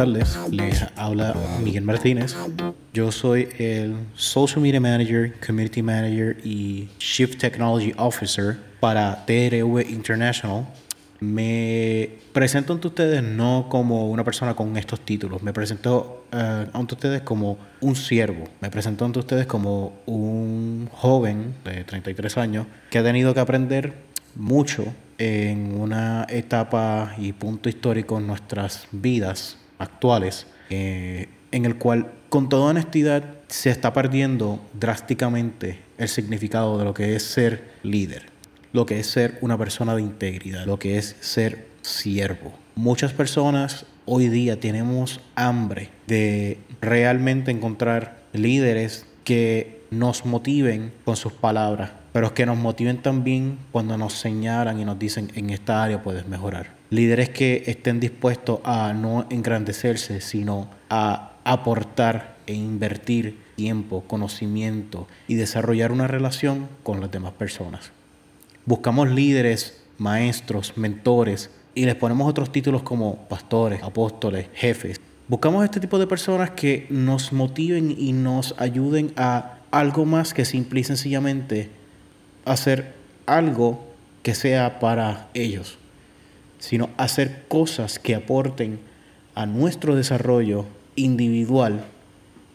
[0.00, 0.38] tardes.
[0.50, 2.34] Les habla Miguel Martínez.
[2.94, 10.66] Yo soy el Social Media Manager, Community Manager y Chief Technology Officer para TRV International.
[11.20, 16.94] Me presento ante ustedes no como una persona con estos títulos, me presento eh, ante
[16.94, 22.96] ustedes como un siervo, me presento ante ustedes como un joven de 33 años que
[22.96, 23.92] ha tenido que aprender
[24.34, 32.12] mucho en una etapa y punto histórico en nuestras vidas actuales, eh, en el cual
[32.28, 38.26] con toda honestidad se está perdiendo drásticamente el significado de lo que es ser líder,
[38.72, 42.52] lo que es ser una persona de integridad, lo que es ser siervo.
[42.76, 51.32] Muchas personas hoy día tenemos hambre de realmente encontrar líderes que nos motiven con sus
[51.32, 56.02] palabras, pero que nos motiven también cuando nos señalan y nos dicen en esta área
[56.02, 56.79] puedes mejorar.
[56.90, 65.36] Líderes que estén dispuestos a no engrandecerse, sino a aportar e invertir tiempo, conocimiento y
[65.36, 67.92] desarrollar una relación con las demás personas.
[68.66, 75.00] Buscamos líderes, maestros, mentores y les ponemos otros títulos como pastores, apóstoles, jefes.
[75.28, 80.44] Buscamos este tipo de personas que nos motiven y nos ayuden a algo más que
[80.44, 81.70] simple y sencillamente
[82.44, 82.94] hacer
[83.26, 83.86] algo
[84.22, 85.78] que sea para ellos,
[86.60, 88.78] sino hacer cosas que aporten
[89.34, 91.84] a nuestro desarrollo individual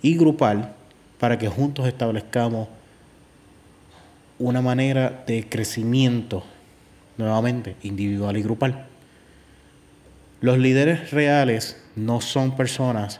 [0.01, 0.73] y grupal
[1.19, 2.69] para que juntos establezcamos
[4.37, 6.43] una manera de crecimiento,
[7.17, 8.85] nuevamente, individual y grupal.
[10.41, 13.19] Los líderes reales no son personas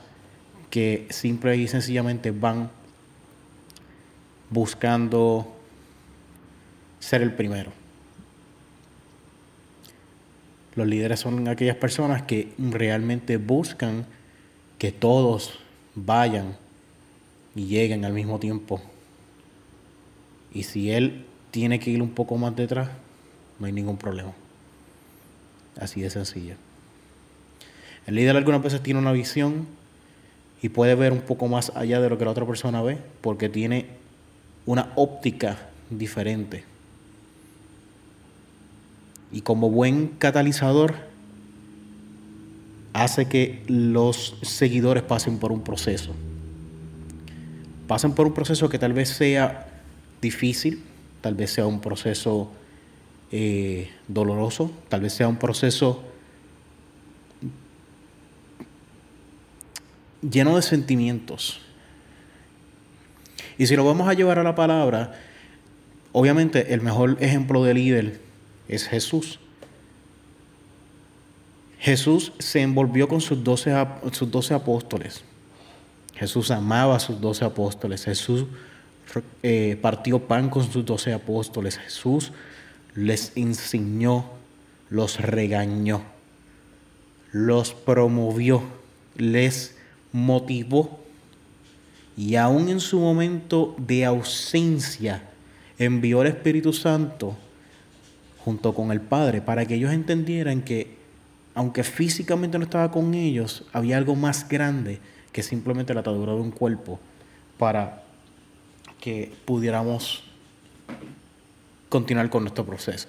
[0.70, 2.70] que simple y sencillamente van
[4.50, 5.56] buscando
[7.00, 7.85] ser el primero.
[10.76, 14.06] Los líderes son aquellas personas que realmente buscan
[14.78, 15.60] que todos
[15.96, 16.58] vayan
[17.56, 18.82] y lleguen al mismo tiempo.
[20.54, 22.90] Y si él tiene que ir un poco más detrás,
[23.60, 24.34] no hay ningún problema.
[25.80, 26.56] Así de sencillo.
[28.06, 29.68] El líder algunas veces tiene una visión
[30.62, 33.50] y puede ver un poco más allá de lo que la otra persona ve porque
[33.50, 33.88] tiene
[34.66, 36.75] una óptica diferente.
[39.36, 40.96] Y como buen catalizador,
[42.94, 46.14] hace que los seguidores pasen por un proceso.
[47.86, 49.68] Pasen por un proceso que tal vez sea
[50.22, 50.82] difícil,
[51.20, 52.50] tal vez sea un proceso
[53.30, 56.02] eh, doloroso, tal vez sea un proceso
[60.22, 61.60] lleno de sentimientos.
[63.58, 65.20] Y si lo vamos a llevar a la palabra,
[66.14, 68.25] obviamente el mejor ejemplo de líder
[68.68, 69.40] es Jesús.
[71.80, 73.72] Jesús se envolvió con sus doce,
[74.12, 75.24] sus apóstoles.
[76.16, 78.06] Jesús amaba a sus doce apóstoles.
[78.06, 78.46] Jesús
[79.44, 81.78] eh, partió pan con sus doce apóstoles.
[81.78, 82.32] Jesús
[82.96, 84.26] les enseñó,
[84.90, 86.04] los regañó,
[87.32, 88.64] los promovió,
[89.18, 89.76] les
[90.12, 91.00] motivó
[92.18, 95.30] y aún en su momento de ausencia
[95.78, 97.38] envió al Espíritu Santo
[98.46, 100.96] junto con el Padre para que ellos entendieran que
[101.56, 105.00] aunque físicamente no estaba con ellos, había algo más grande
[105.32, 107.00] que simplemente la atadura de un cuerpo
[107.58, 108.04] para
[109.02, 110.24] que pudiéramos
[111.90, 113.08] continuar con nuestro proceso.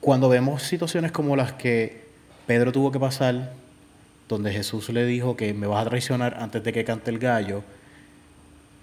[0.00, 2.06] Cuando vemos situaciones como las que
[2.46, 3.54] Pedro tuvo que pasar,
[4.28, 7.64] donde Jesús le dijo que me vas a traicionar antes de que cante el gallo,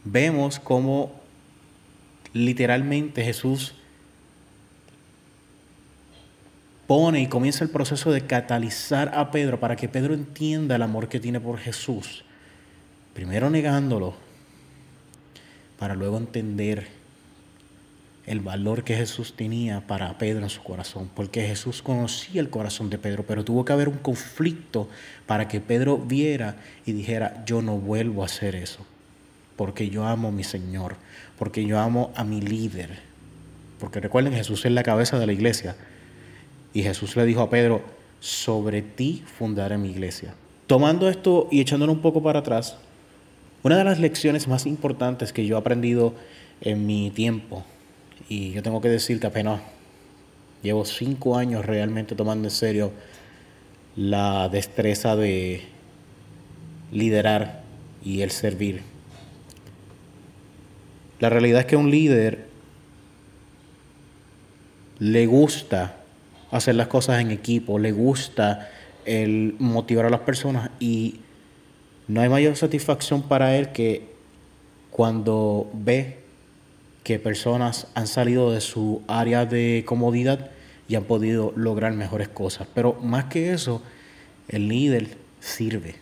[0.04, 1.14] vemos cómo
[2.34, 3.76] literalmente Jesús
[6.88, 11.10] pone y comienza el proceso de catalizar a Pedro para que Pedro entienda el amor
[11.10, 12.24] que tiene por Jesús.
[13.14, 14.16] Primero negándolo,
[15.78, 16.88] para luego entender
[18.26, 22.90] el valor que Jesús tenía para Pedro en su corazón, porque Jesús conocía el corazón
[22.90, 24.90] de Pedro, pero tuvo que haber un conflicto
[25.26, 26.56] para que Pedro viera
[26.86, 28.86] y dijera, yo no vuelvo a hacer eso,
[29.58, 30.96] porque yo amo a mi Señor,
[31.38, 33.00] porque yo amo a mi líder,
[33.80, 35.76] porque recuerden, Jesús es la cabeza de la iglesia,
[36.74, 37.82] y Jesús le dijo a Pedro,
[38.20, 40.34] sobre ti fundaré mi iglesia.
[40.68, 42.78] Tomando esto y echándolo un poco para atrás,
[43.64, 46.14] una de las lecciones más importantes que yo he aprendido
[46.62, 47.64] en mi tiempo,
[48.30, 49.62] y yo tengo que decir que apenas
[50.62, 52.92] llevo cinco años realmente tomando en serio
[53.96, 55.64] la destreza de
[56.92, 57.64] liderar
[58.04, 58.82] y el servir.
[61.20, 62.48] La realidad es que un líder
[65.00, 66.03] le gusta
[66.54, 68.70] hacer las cosas en equipo, le gusta
[69.06, 71.20] el motivar a las personas y
[72.08, 74.10] No hay mayor satisfacción para él que
[74.92, 76.20] cuando ve
[77.04, 80.52] que personas han salido de su área de comodidad
[80.88, 82.68] y han podido lograr mejores cosas.
[82.74, 83.82] Pero más que eso,
[84.50, 85.96] el líder sirve.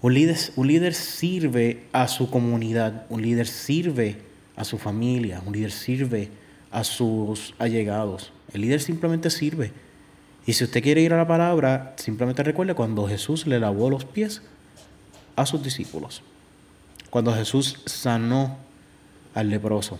[0.00, 4.16] Un líder, un líder sirve a su comunidad, un líder sirve
[4.56, 6.30] a su familia, un líder sirve
[6.70, 8.32] a sus allegados.
[8.52, 9.72] El líder simplemente sirve.
[10.46, 14.04] Y si usted quiere ir a la palabra, simplemente recuerde cuando Jesús le lavó los
[14.04, 14.42] pies
[15.36, 16.22] a sus discípulos.
[17.10, 18.56] Cuando Jesús sanó
[19.34, 19.98] al leproso.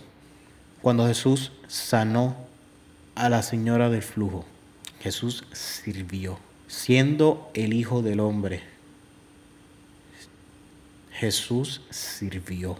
[0.81, 2.35] Cuando Jesús sanó
[3.15, 4.45] a la señora del flujo.
[4.99, 8.61] Jesús sirvió, siendo el Hijo del Hombre.
[11.11, 12.77] Jesús sirvió.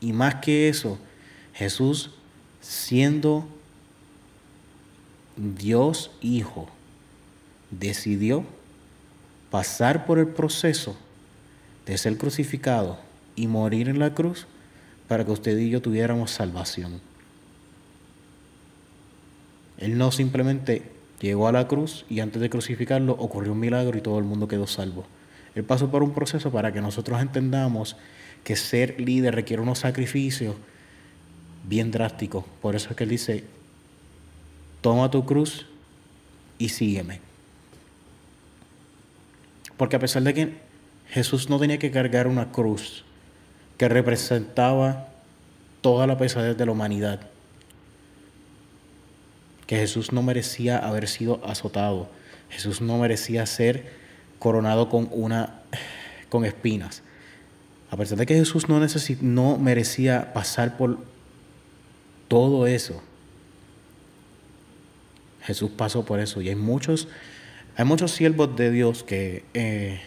[0.00, 0.98] Y más que eso,
[1.58, 2.12] Jesús
[2.60, 3.48] siendo
[5.36, 6.68] Dios Hijo,
[7.72, 8.44] decidió
[9.50, 10.96] pasar por el proceso
[11.84, 13.00] de ser crucificado
[13.34, 14.46] y morir en la cruz
[15.08, 17.00] para que usted y yo tuviéramos salvación.
[19.78, 20.82] Él no simplemente
[21.20, 24.46] llegó a la cruz y antes de crucificarlo ocurrió un milagro y todo el mundo
[24.46, 25.06] quedó salvo.
[25.56, 27.96] Él pasó por un proceso para que nosotros entendamos
[28.44, 30.54] que ser líder requiere unos sacrificios
[31.68, 32.44] bien drásticos.
[32.62, 33.44] Por eso es que él dice,
[34.80, 35.66] toma tu cruz
[36.58, 37.20] y sígueme.
[39.76, 40.54] Porque a pesar de que
[41.08, 43.04] Jesús no tenía que cargar una cruz
[43.76, 45.08] que representaba
[45.80, 47.20] toda la pesadez de la humanidad,
[49.66, 52.08] que Jesús no merecía haber sido azotado,
[52.48, 53.92] Jesús no merecía ser
[54.38, 55.60] coronado con una
[56.28, 57.02] con espinas.
[57.90, 58.80] A pesar de que Jesús no,
[59.22, 60.98] no merecía pasar por
[62.28, 63.02] todo eso,
[65.42, 66.40] Jesús pasó por eso.
[66.42, 67.08] Y hay muchos,
[67.76, 70.00] hay muchos siervos de Dios que eh,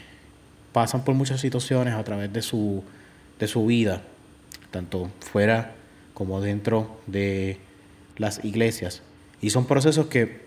[0.72, 2.84] pasan por muchas situaciones a través de su,
[3.40, 4.04] de su vida,
[4.70, 5.76] tanto fuera
[6.14, 7.58] como dentro de
[8.18, 9.02] las iglesias.
[9.42, 10.46] Y son procesos que,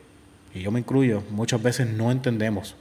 [0.55, 2.77] y yo me incluyo, muchas veces no entendemos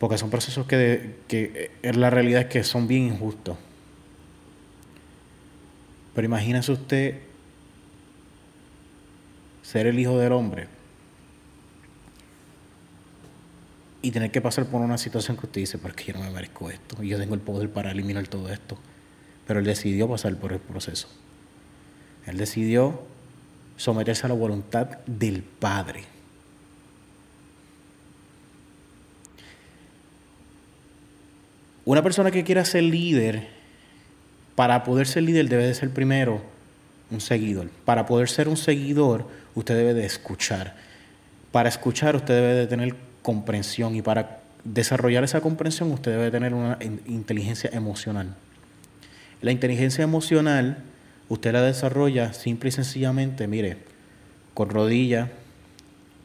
[0.00, 3.58] porque son procesos que, que eh, la realidad es que son bien injustos.
[6.14, 7.20] Pero imagínese usted
[9.70, 10.66] ser el hijo del hombre
[14.02, 16.70] y tener que pasar por una situación que usted dice, porque yo no me merezco
[16.70, 18.76] esto, yo tengo el poder para eliminar todo esto.
[19.46, 21.06] Pero él decidió pasar por el proceso.
[22.26, 23.00] Él decidió
[23.76, 26.04] someterse a la voluntad del Padre.
[31.84, 33.48] Una persona que quiera ser líder,
[34.56, 36.42] para poder ser líder debe de ser primero
[37.10, 37.70] un seguidor.
[37.84, 40.76] Para poder ser un seguidor, usted debe de escuchar.
[41.52, 46.54] Para escuchar, usted debe de tener comprensión y para desarrollar esa comprensión, usted debe tener
[46.54, 48.34] una inteligencia emocional.
[49.42, 50.84] La inteligencia emocional,
[51.28, 53.78] usted la desarrolla simple y sencillamente, mire,
[54.54, 55.30] con rodilla,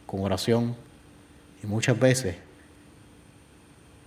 [0.06, 0.76] con oración
[1.64, 2.36] y muchas veces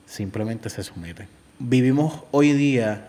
[0.06, 3.08] simplemente se somete vivimos hoy día,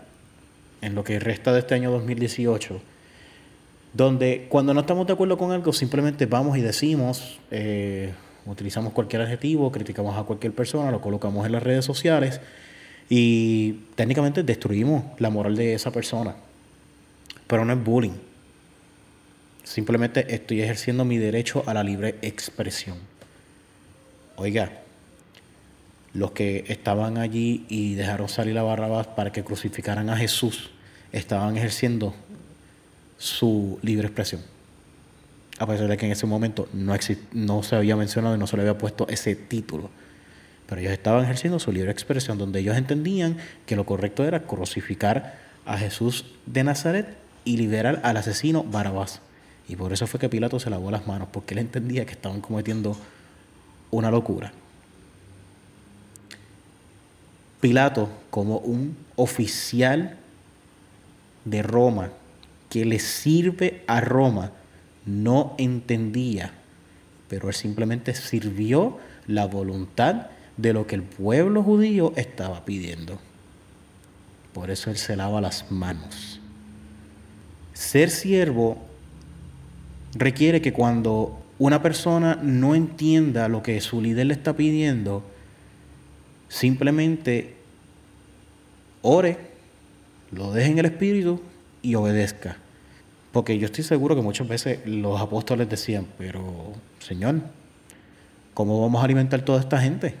[0.80, 2.80] en lo que resta de este año 2018,
[3.92, 8.12] donde cuando no estamos de acuerdo con algo simplemente vamos y decimos, eh,
[8.46, 12.40] utilizamos cualquier adjetivo, criticamos a cualquier persona, lo colocamos en las redes sociales
[13.08, 16.36] y técnicamente destruimos la moral de esa persona.
[17.46, 18.12] Pero no es bullying.
[19.64, 22.98] Simplemente estoy ejerciendo mi derecho a la libre expresión.
[24.36, 24.70] Oiga,
[26.14, 30.70] los que estaban allí y dejaron salir a Barrabás para que crucificaran a Jesús,
[31.12, 32.14] estaban ejerciendo
[33.20, 34.40] su libre expresión.
[35.58, 36.96] A pesar de que en ese momento no,
[37.34, 39.90] no se había mencionado y no se le había puesto ese título.
[40.66, 43.36] Pero ellos estaban ejerciendo su libre expresión, donde ellos entendían
[43.66, 49.20] que lo correcto era crucificar a Jesús de Nazaret y liberar al asesino Barabás.
[49.68, 52.40] Y por eso fue que Pilato se lavó las manos, porque él entendía que estaban
[52.40, 52.96] cometiendo
[53.90, 54.50] una locura.
[57.60, 60.16] Pilato como un oficial
[61.44, 62.12] de Roma
[62.70, 64.52] que le sirve a Roma,
[65.04, 66.52] no entendía,
[67.28, 73.18] pero él simplemente sirvió la voluntad de lo que el pueblo judío estaba pidiendo.
[74.52, 76.40] Por eso él se lava las manos.
[77.72, 78.78] Ser siervo
[80.14, 85.24] requiere que cuando una persona no entienda lo que su líder le está pidiendo,
[86.48, 87.56] simplemente
[89.02, 89.38] ore,
[90.32, 91.40] lo deje en el Espíritu
[91.82, 92.56] y obedezca.
[93.32, 97.36] Porque yo estoy seguro que muchas veces los apóstoles decían, pero Señor,
[98.54, 100.14] ¿cómo vamos a alimentar toda esta gente?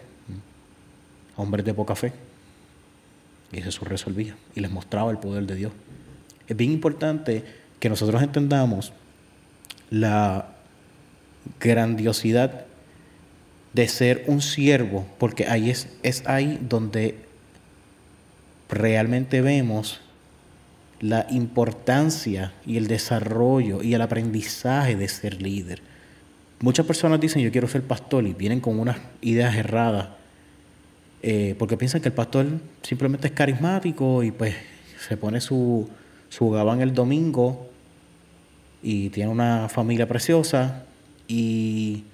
[1.36, 2.12] Hombres de poca fe.
[3.52, 5.72] Y Jesús resolvía y les mostraba el poder de Dios.
[6.46, 7.44] Es bien importante
[7.80, 8.92] que nosotros entendamos
[9.90, 10.50] la
[11.58, 12.66] grandiosidad
[13.72, 17.18] de ser un siervo, porque ahí es, es ahí donde
[18.68, 20.00] realmente vemos
[21.00, 25.82] la importancia y el desarrollo y el aprendizaje de ser líder.
[26.60, 30.08] Muchas personas dicen yo quiero ser pastor y vienen con unas ideas erradas
[31.22, 32.46] eh, porque piensan que el pastor
[32.82, 34.54] simplemente es carismático y pues
[35.06, 35.88] se pone su,
[36.28, 37.68] su gabán el domingo
[38.82, 40.84] y tiene una familia preciosa
[41.28, 42.04] y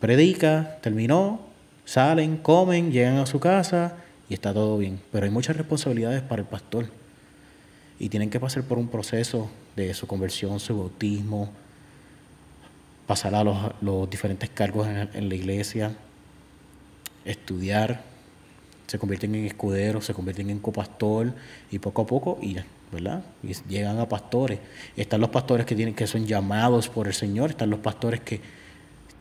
[0.00, 1.40] predica, terminó,
[1.84, 3.96] salen, comen, llegan a su casa
[4.28, 5.00] y está todo bien.
[5.12, 6.86] Pero hay muchas responsabilidades para el pastor
[7.98, 11.50] y tienen que pasar por un proceso de su conversión, su bautismo,
[13.06, 15.96] pasar a los, diferentes cargos en, la iglesia,
[17.24, 18.02] estudiar,
[18.86, 21.32] se convierten en escuderos, se convierten en copastor
[21.70, 22.56] y poco a poco y
[22.92, 23.24] ¿verdad?
[23.68, 24.60] Llegan a pastores.
[24.96, 28.40] Están los pastores que tienen que son llamados por el Señor, están los pastores que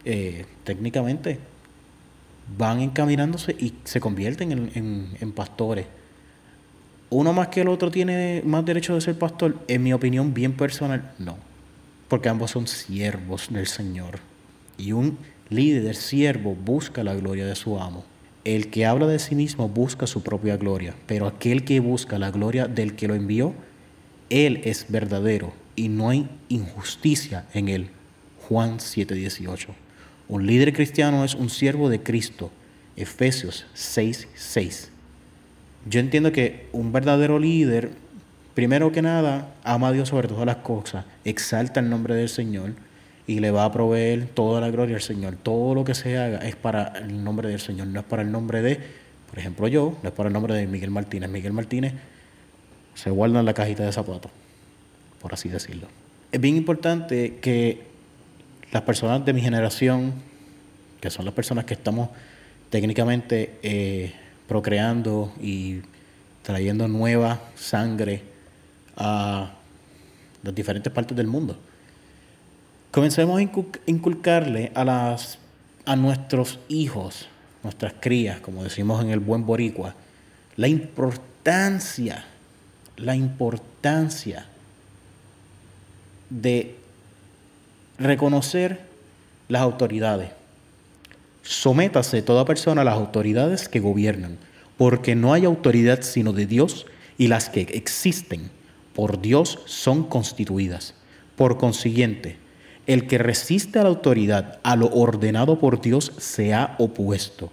[0.06, 1.40] eh, técnicamente
[2.58, 5.88] van encaminándose y se convierten en, pastores.
[7.14, 10.54] Uno más que el otro tiene más derecho de ser pastor, en mi opinión bien
[10.54, 11.38] personal, no.
[12.08, 14.18] Porque ambos son siervos del Señor.
[14.80, 18.04] Y un líder siervo busca la gloria de su amo.
[18.44, 22.32] El que habla de sí mismo busca su propia gloria, pero aquel que busca la
[22.32, 23.54] gloria del que lo envió,
[24.32, 27.90] él es verdadero y no hay injusticia en él.
[28.50, 29.70] Juan 7:18.
[30.28, 32.50] Un líder cristiano es un siervo de Cristo.
[32.96, 34.93] Efesios 6:6.
[35.86, 37.92] Yo entiendo que un verdadero líder,
[38.54, 42.74] primero que nada, ama a Dios sobre todas las cosas, exalta el nombre del Señor
[43.28, 45.36] y le va a proveer toda la gloria al Señor.
[45.42, 48.32] Todo lo que se haga es para el nombre del Señor, no es para el
[48.32, 48.80] nombre de,
[49.30, 51.30] por ejemplo, yo, no es para el nombre de Miguel Martínez.
[51.30, 51.94] Miguel Martínez
[52.96, 54.32] se guarda en la cajita de zapatos,
[55.22, 55.88] por así decirlo.
[56.32, 57.82] Es bien importante que
[58.72, 60.14] las personas de mi generación,
[61.02, 62.10] que son las personas que estamos
[62.70, 64.14] técnicamente eh,
[64.48, 65.82] procreando y
[66.42, 68.22] trayendo nueva sangre
[68.98, 69.52] a
[70.44, 71.58] las diferentes partes del mundo,
[72.94, 73.42] Comencemos a
[73.88, 75.40] inculcarle a, las,
[75.84, 77.28] a nuestros hijos,
[77.64, 79.96] nuestras crías, como decimos en el buen boricua,
[80.58, 82.24] la importancia,
[82.96, 84.46] la importancia
[86.30, 86.76] de
[87.98, 88.82] reconocer
[89.48, 90.30] las autoridades.
[91.44, 94.38] Sométase toda persona a las autoridades que gobiernan,
[94.78, 96.86] porque no hay autoridad sino de Dios
[97.18, 98.50] y las que existen
[98.94, 100.96] por Dios son constituidas.
[101.36, 102.38] Por consiguiente,
[102.88, 107.52] el que resiste a la autoridad, a lo ordenado por Dios, se ha opuesto.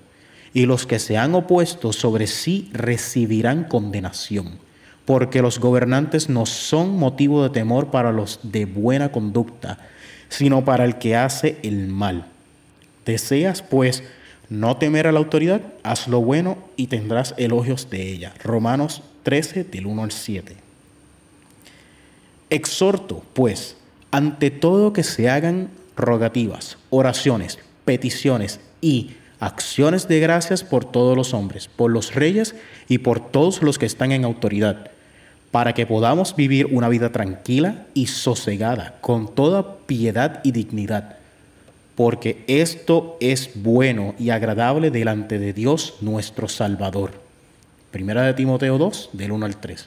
[0.53, 4.59] Y los que se han opuesto sobre sí recibirán condenación,
[5.05, 9.79] porque los gobernantes no son motivo de temor para los de buena conducta,
[10.29, 12.27] sino para el que hace el mal.
[13.04, 14.02] Deseas, pues,
[14.49, 18.35] no temer a la autoridad, haz lo bueno y tendrás elogios de ella.
[18.42, 20.57] Romanos 13, del 1 al 7.
[22.50, 23.76] Exhorto, pues,
[24.11, 31.33] ante todo que se hagan rogativas, oraciones, peticiones y acciones de gracias por todos los
[31.33, 32.57] hombres, por los reyes
[32.88, 34.90] y por todos los que están en autoridad,
[35.52, 41.20] para que podamos vivir una vida tranquila y sosegada, con toda piedad y dignidad,
[42.02, 47.11] porque esto es bueno y agradable delante de Dios nuestro Salvador.
[47.90, 49.87] Primera de Timoteo 2, del 1 al 3.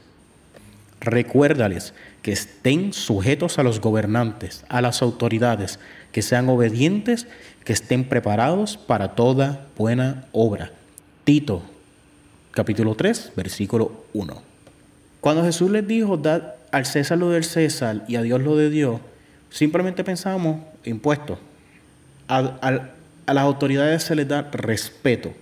[1.00, 5.80] Recuérdales que estén sujetos a los gobernantes, a las autoridades,
[6.12, 7.26] que sean obedientes,
[7.66, 10.72] que estén preparados para toda buena obra.
[11.24, 11.64] Tito,
[12.52, 14.40] capítulo 3, versículo 1.
[15.20, 18.70] Cuando Jesús les dijo, dad al César lo del César y a Dios lo de
[18.70, 19.02] Dios,
[19.50, 21.40] simplemente pensamos impuestos.
[22.28, 22.90] A,
[23.26, 25.34] a las autoridades se les da respeto,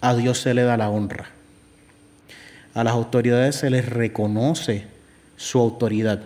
[0.00, 1.26] a Dios se le da la honra.
[2.74, 4.86] A las autoridades se les reconoce
[5.36, 6.20] su autoridad.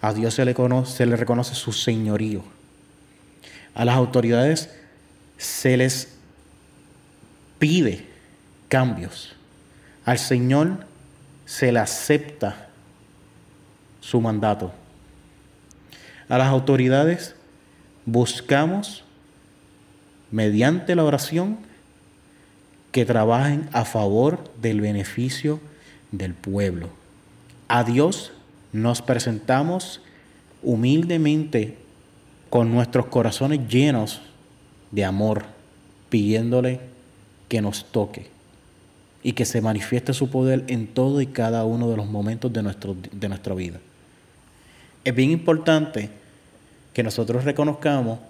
[0.00, 0.54] A Dios se le,
[0.84, 2.44] se le reconoce su señorío.
[3.74, 4.70] A las autoridades
[5.38, 6.08] se les
[7.58, 8.06] pide
[8.68, 9.34] cambios.
[10.04, 10.86] Al Señor
[11.46, 12.68] se le acepta
[14.00, 14.72] su mandato.
[16.28, 17.34] A las autoridades
[18.06, 19.04] buscamos,
[20.30, 21.58] mediante la oración,
[22.92, 25.60] que trabajen a favor del beneficio
[26.12, 26.90] del pueblo.
[27.66, 28.32] A Dios
[28.72, 30.00] nos presentamos
[30.62, 31.76] humildemente
[32.50, 34.22] con nuestros corazones llenos
[34.92, 35.44] de amor,
[36.08, 36.80] pidiéndole
[37.48, 38.28] que nos toque
[39.24, 42.62] y que se manifieste su poder en todo y cada uno de los momentos de,
[42.62, 43.80] nuestro, de nuestra vida.
[45.02, 46.10] Es bien importante
[46.94, 48.20] que nosotros reconozcamos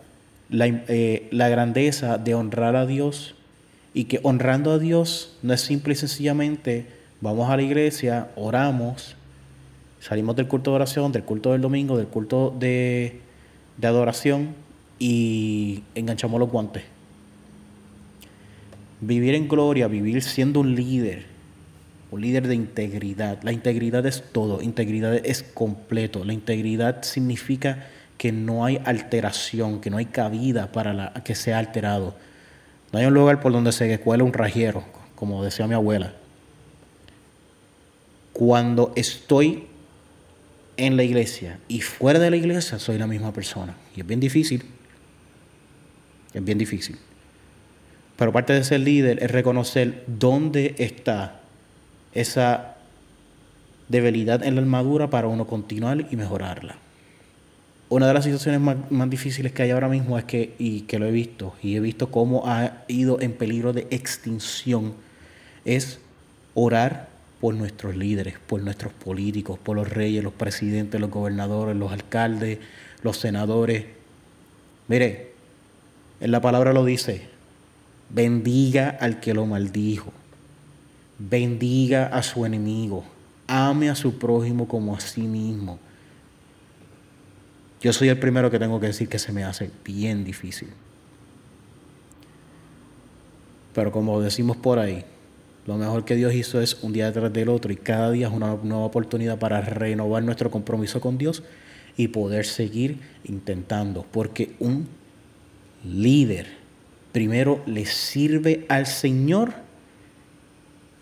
[0.49, 3.37] la, eh, la grandeza de honrar a Dios
[3.93, 6.87] y que honrando a Dios no es simple y sencillamente
[7.21, 9.15] vamos a la iglesia, oramos,
[10.01, 13.21] salimos del culto de oración, del culto del domingo, del culto de,
[13.77, 14.55] de adoración
[14.99, 16.83] y enganchamos los guantes.
[19.01, 21.27] Vivir en gloria, vivir siendo un líder,
[22.11, 23.43] un líder de integridad.
[23.43, 26.25] La integridad es todo, integridad es completo.
[26.25, 27.87] La integridad significa
[28.19, 32.15] que no hay alteración, que no hay cabida para la, que sea alterado.
[32.93, 36.15] No hay un lugar por donde se cuele un rajero, como decía mi abuela.
[38.33, 39.67] Cuando estoy
[40.77, 43.75] en la iglesia y fuera de la iglesia, soy la misma persona.
[43.97, 44.65] Y es bien difícil.
[46.33, 46.99] Es bien difícil.
[48.17, 51.41] Pero parte de ser líder es reconocer dónde está
[52.13, 52.77] esa
[53.89, 56.77] debilidad en la armadura para uno continuar y mejorarla.
[57.89, 61.07] Una de las situaciones más, difíciles que hay ahora mismo es que, y que lo
[61.07, 64.95] he visto, y he visto cómo ha ido en peligro de extinción,
[65.65, 66.01] es
[66.55, 67.09] orar
[67.41, 72.59] por nuestros líderes, por nuestros políticos, por los reyes, los presidentes, los gobernadores, los alcaldes,
[73.03, 73.85] los senadores.
[74.89, 75.33] Mire,
[76.21, 77.29] en la palabra lo dice,
[78.09, 80.11] bendiga al que lo maldijo,
[81.19, 83.05] bendiga a su enemigo,
[83.47, 85.79] ame a su prójimo como a sí mismo.
[87.85, 90.69] Yo soy el primero que tengo que decir que se me hace bien difícil.
[93.75, 95.05] Pero como decimos por ahí,
[95.67, 98.33] lo mejor que Dios hizo es un día detrás del otro y cada día es
[98.33, 101.43] una nueva oportunidad para renovar nuestro compromiso con Dios
[101.99, 104.07] y poder seguir intentando.
[104.11, 104.89] Porque un
[105.85, 106.47] líder
[107.13, 109.53] primero le sirve al Señor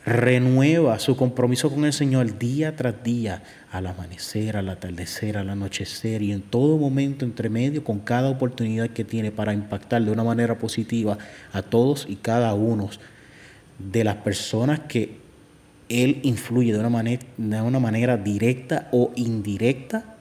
[0.04, 6.22] renueva su compromiso con el Señor día tras día, al amanecer, al atardecer, al anochecer
[6.22, 10.24] y en todo momento entre medio, con cada oportunidad que tiene para impactar de una
[10.24, 11.18] manera positiva
[11.52, 12.90] a todos y cada uno
[13.78, 15.18] de las personas que
[15.88, 20.16] Él influye de una manera, de una manera directa o indirecta.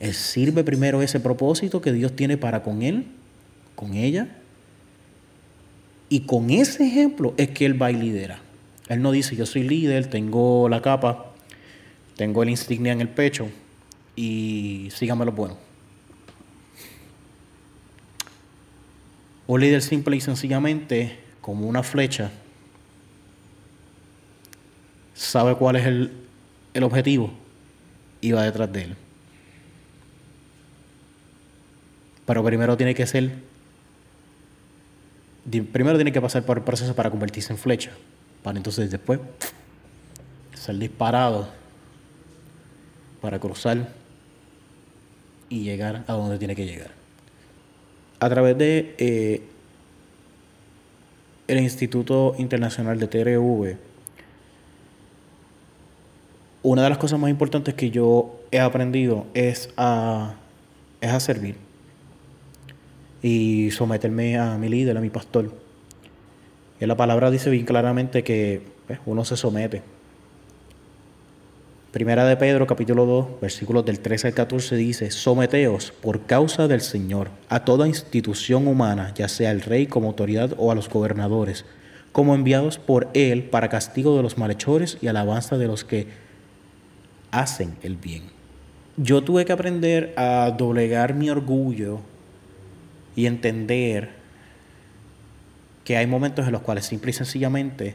[0.00, 3.06] Él sirve primero ese propósito que Dios tiene para con Él,
[3.76, 4.28] con ella.
[6.08, 8.45] Y con ese ejemplo es que Él va y lidera.
[8.88, 11.32] Él no dice, yo soy líder, tengo la capa,
[12.16, 13.48] tengo el insignia en el pecho
[14.14, 15.56] y síganme lo bueno.
[19.48, 22.30] Un líder simple y sencillamente, como una flecha,
[25.14, 26.12] sabe cuál es el,
[26.74, 27.32] el objetivo
[28.20, 28.96] y va detrás de él.
[32.24, 33.32] Pero primero tiene que ser,
[35.72, 37.92] primero tiene que pasar por el proceso para convertirse en flecha
[38.46, 39.18] para entonces después
[40.54, 41.48] ser disparado
[43.20, 43.88] para cruzar
[45.48, 46.92] y llegar a donde tiene que llegar.
[48.20, 49.42] A través de eh,
[51.48, 53.78] el Instituto Internacional de TRV,
[56.62, 60.36] una de las cosas más importantes que yo he aprendido es a,
[61.00, 61.56] es a servir
[63.22, 65.65] y someterme a mi líder, a mi pastor
[66.80, 69.82] y la palabra dice bien claramente que pues, uno se somete.
[71.92, 76.82] Primera de Pedro, capítulo 2, versículos del 13 al 14 dice, someteos por causa del
[76.82, 81.64] Señor a toda institución humana, ya sea el rey como autoridad o a los gobernadores,
[82.12, 86.06] como enviados por Él para castigo de los malhechores y alabanza de los que
[87.30, 88.24] hacen el bien.
[88.98, 92.00] Yo tuve que aprender a doblegar mi orgullo
[93.14, 94.15] y entender
[95.86, 97.94] que hay momentos en los cuales simple y sencillamente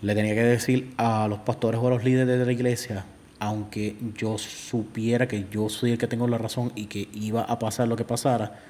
[0.00, 3.04] le tenía que decir a los pastores o a los líderes de la iglesia,
[3.40, 7.58] aunque yo supiera que yo soy el que tengo la razón y que iba a
[7.58, 8.60] pasar lo que pasara,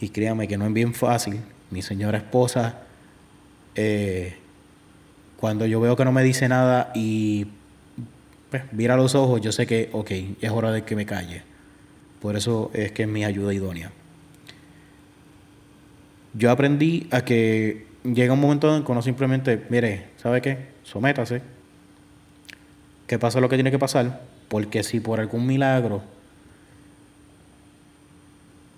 [0.00, 2.82] y créame que no es bien fácil, mi señora esposa,
[3.74, 4.36] eh,
[5.36, 7.48] cuando yo veo que no me dice nada y
[8.48, 10.10] pues, mira los ojos, yo sé que, ok,
[10.40, 11.42] es hora de que me calle.
[12.20, 13.90] Por eso es que es mi ayuda idónea
[16.34, 20.68] yo aprendí a que llega un momento en que uno simplemente, mire, ¿sabe qué?
[20.82, 21.42] Sométase.
[23.06, 24.22] Que pasa lo que tiene que pasar.
[24.48, 26.02] Porque si por algún milagro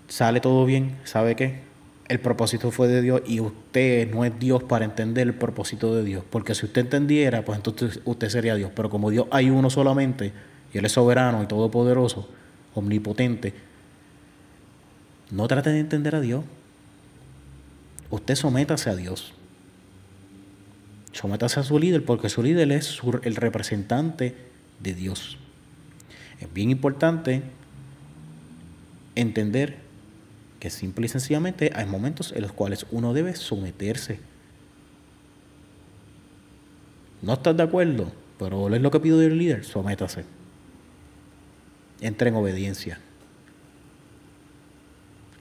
[0.07, 1.61] sale todo bien, ¿sabe qué?
[2.07, 6.03] El propósito fue de Dios y usted no es Dios para entender el propósito de
[6.03, 6.23] Dios.
[6.29, 8.71] Porque si usted entendiera, pues entonces usted sería Dios.
[8.75, 10.33] Pero como Dios hay uno solamente,
[10.73, 12.27] y Él es soberano y todopoderoso,
[12.75, 13.53] omnipotente,
[15.31, 16.43] no trate de entender a Dios
[18.13, 19.33] usted sométase a Dios.
[21.13, 24.35] Sométase a su líder porque su líder es el representante
[24.79, 25.39] de Dios.
[26.39, 27.41] Es bien importante
[29.15, 29.77] entender
[30.59, 34.19] que simple y sencillamente hay momentos en los cuales uno debe someterse.
[37.23, 40.23] No estás de acuerdo, pero es lo que pido del líder, sométase.
[41.99, 42.99] Entre en obediencia.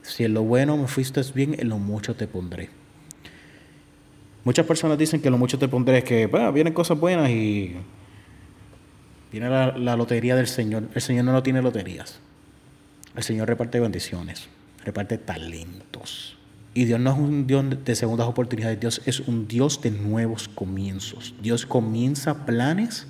[0.02, 2.70] Si en lo bueno me fuiste bien, en lo mucho te pondré.
[4.44, 7.76] Muchas personas dicen que lo mucho te pondré es que vienen cosas buenas y
[9.30, 10.88] viene la, la, lotería del Señor.
[10.94, 12.18] El Señor no tiene loterías.
[13.14, 14.48] El Señor reparte bendiciones,
[14.84, 16.36] reparte talentos.
[16.74, 20.48] Y Dios no es un Dios de segundas oportunidades, Dios es un Dios de nuevos
[20.48, 21.34] comienzos.
[21.42, 23.06] Dios comienza planes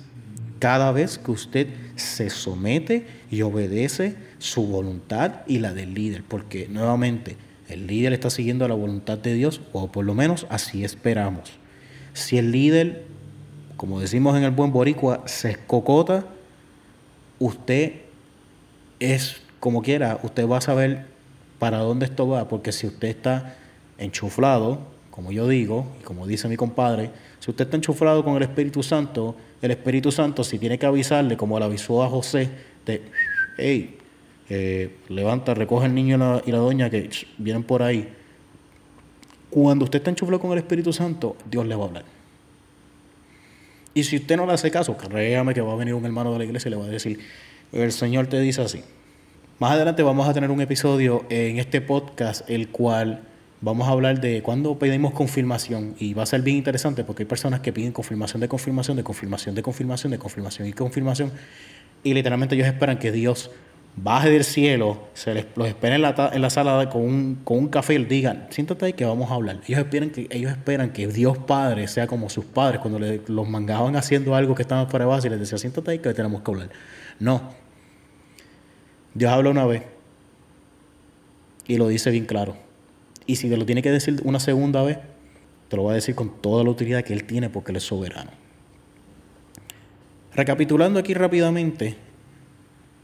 [0.59, 6.67] cada vez que usted se somete y obedece su voluntad y la del líder, porque
[6.69, 7.35] nuevamente
[7.67, 11.51] el líder está siguiendo la voluntad de Dios, o por lo menos así esperamos.
[12.13, 13.05] Si el líder,
[13.75, 16.27] como decimos en el buen boricua, se escocota,
[17.39, 18.01] usted
[18.99, 21.07] es como quiera, usted va a saber
[21.57, 23.55] para dónde esto va, porque si usted está
[23.97, 24.77] enchuflado,
[25.09, 28.83] como yo digo, y como dice mi compadre, si usted está enchuflado con el Espíritu
[28.83, 32.51] Santo, el Espíritu Santo, si tiene que avisarle, como le avisó a José,
[32.85, 33.01] de,
[33.57, 33.97] hey,
[34.49, 38.07] eh, levanta, recoge el niño y la, y doña que vienen por ahí.
[39.49, 42.05] Cuando usted está enchuflado con el Espíritu Santo, Dios le va a hablar.
[43.93, 46.39] Y si usted no le hace caso, créame que va a venir un hermano de
[46.39, 47.19] la iglesia y le va a decir,
[47.71, 48.81] el Señor te dice así.
[49.59, 53.21] Más adelante vamos a tener un episodio en este podcast, el cual
[53.61, 55.95] vamos a hablar de cuándo pedimos confirmación.
[55.99, 59.03] Y va a ser bien interesante porque hay personas que piden confirmación de confirmación, de
[59.03, 61.31] confirmación, de confirmación, de confirmación y confirmación.
[62.03, 63.49] Y literalmente ellos esperan que Dios
[63.95, 67.57] baje del cielo, se les, los espere en la, en la sala con un, con
[67.59, 69.59] un café y les digan, siéntate ahí que vamos a hablar.
[69.67, 73.95] Ellos esperan que, ellos esperan que Dios Padre sea como sus padres cuando los mangaban
[73.95, 76.51] haciendo algo que estaban fuera de base y les decía, siéntate ahí que tenemos que
[76.51, 76.69] hablar.
[77.19, 77.41] No,
[79.13, 79.83] Dios habla una vez
[81.67, 82.57] y lo dice bien claro.
[83.25, 84.97] Y si te lo tiene que decir una segunda vez,
[85.69, 87.83] te lo va a decir con toda la utilidad que Él tiene porque Él es
[87.83, 88.31] soberano.
[90.35, 91.95] Recapitulando aquí rápidamente,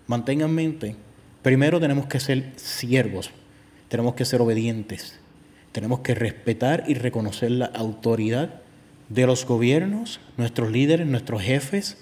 [0.08, 0.96] mantengan en mente,
[1.44, 3.30] primero tenemos que ser siervos,
[3.88, 5.20] tenemos que ser obedientes,
[5.72, 8.62] tenemos que respetar y reconocer la autoridad
[9.10, 11.98] de los gobiernos, nuestros líderes, nuestros jefes,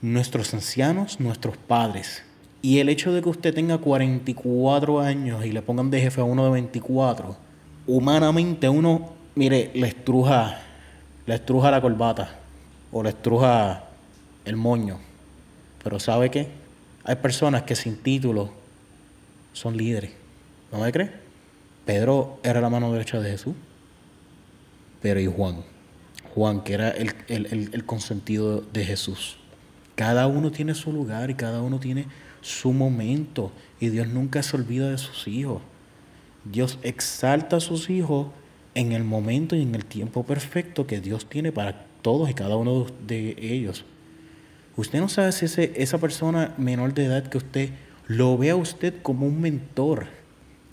[0.00, 2.22] nuestros ancianos, nuestros padres.
[2.62, 6.24] Y el hecho de que usted tenga 44 años y le pongan de jefe a
[6.24, 7.36] uno de 24,
[7.86, 10.62] humanamente uno, mire, le estruja,
[11.26, 12.38] le estruja la corbata
[12.92, 13.89] o le estruja
[14.44, 14.98] el moño.
[15.82, 16.48] Pero ¿sabe qué?
[17.04, 18.50] Hay personas que sin título
[19.52, 20.12] son líderes.
[20.72, 21.10] ¿No me cree?
[21.84, 23.54] Pedro era la mano derecha de Jesús.
[25.00, 25.64] Pero y Juan.
[26.34, 29.36] Juan, que era el, el consentido de Jesús.
[29.94, 32.06] Cada uno tiene su lugar y cada uno tiene
[32.40, 33.50] su momento.
[33.80, 35.62] Y Dios nunca se olvida de sus hijos.
[36.44, 38.28] Dios exalta a sus hijos
[38.74, 42.56] en el momento y en el tiempo perfecto que Dios tiene para todos y cada
[42.56, 43.84] uno de ellos.
[44.76, 47.70] Usted no sabe si ese, esa persona menor de edad que usted
[48.06, 50.06] lo ve a usted como un mentor.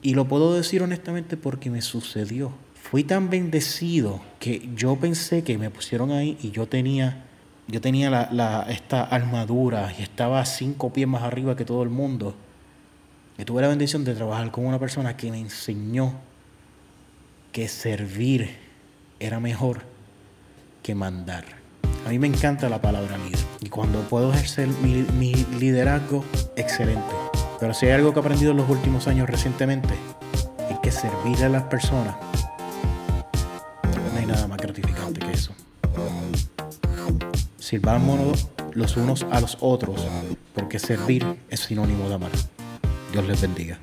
[0.02, 2.54] Y lo puedo decir honestamente porque me sucedió.
[2.76, 7.28] Fui tan bendecido que yo pensé que me pusieron ahí y yo tenía
[7.68, 12.34] yo tenía la, esta armadura y estaba cinco pies más arriba que todo el mundo.
[13.38, 16.14] Y tuve la bendición de trabajar con una persona que me enseñó
[17.52, 18.58] que servir
[19.20, 19.82] era mejor
[20.82, 21.44] que mandar.
[22.08, 23.40] A mí me encanta la palabra líder.
[23.60, 26.24] Y cuando puedo ejercer mi, liderazgo,
[26.56, 27.14] excelente.
[27.60, 29.94] Pero si hay algo que he aprendido en los últimos años recientemente,
[30.72, 32.16] es que servir a las personas
[33.84, 35.54] no hay nada más gratificante que eso
[37.58, 40.08] sirvámonos los unos a los otros,
[40.56, 42.32] porque servir es sinónimo de amar.
[43.12, 43.78] Dios les bendiga.